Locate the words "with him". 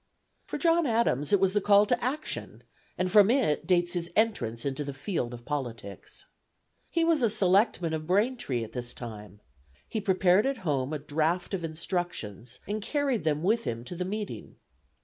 13.43-13.83